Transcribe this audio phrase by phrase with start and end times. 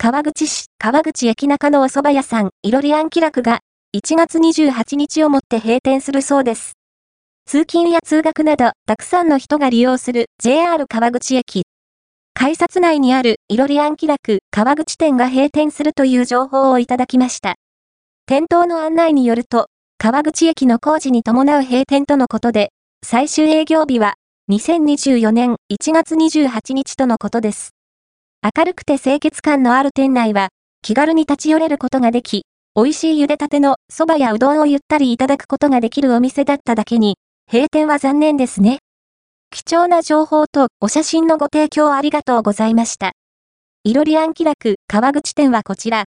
[0.00, 3.58] 川口市、川口駅中のお蕎麦屋さん、いろりあん気楽が、
[3.96, 6.74] 1月28日をもって閉店するそうです。
[7.46, 11.64] 通勤や通学など、たくさんの人が利用する JR 川口駅。
[12.32, 17.56] 改札内にあるいろりあん気楽川口店が閉店するという情報をいただきました。
[18.26, 19.66] 店頭の案内によると、
[19.98, 22.70] 川口駅の工事に伴う閉店とのことで、
[23.04, 24.14] 最終営業日は
[24.48, 27.77] 2024年1月28日とのことです。
[28.40, 30.50] 明るくて清潔感のある店内は、
[30.80, 32.44] 気軽に立ち寄れることができ、
[32.76, 37.16] 美味しい茹でたての蕎麦やうどんをゆったりいただくことができるお店だっただけに、
[37.50, 38.78] 閉店は残念ですね。
[39.50, 43.10] 貴重な情報とお写真のご提供ありがとうございました。
[43.82, 45.96] いろりあんきらく川口店はこちら。